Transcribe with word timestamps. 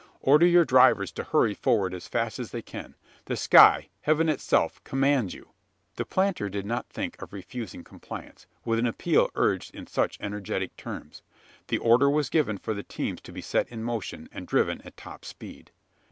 Order 0.23 0.47
your 0.47 0.65
drivers 0.65 1.11
to 1.11 1.23
hurry 1.23 1.53
forward 1.53 1.93
as 1.93 2.07
fast 2.07 2.39
as 2.39 2.49
they 2.49 2.63
can! 2.63 2.95
The 3.25 3.37
sky 3.37 3.89
heaven 4.01 4.29
itself 4.29 4.83
commands 4.83 5.35
you!" 5.35 5.49
The 5.95 6.05
planter 6.05 6.49
did 6.49 6.65
not 6.65 6.89
think 6.89 7.21
of 7.21 7.31
refusing 7.31 7.83
compliance, 7.83 8.47
with 8.65 8.79
an 8.79 8.87
appeal 8.87 9.29
urged 9.35 9.75
in 9.75 9.85
such 9.85 10.17
energetic 10.19 10.75
terms. 10.75 11.21
The 11.67 11.77
order 11.77 12.09
was 12.09 12.29
given 12.31 12.57
for 12.57 12.73
the 12.73 12.81
teams 12.81 13.21
to 13.21 13.31
be 13.31 13.41
set 13.41 13.69
in 13.69 13.83
motion, 13.83 14.27
and 14.31 14.47
driven 14.47 14.81
at 14.81 14.97
top 14.97 15.23
speed. 15.23 15.69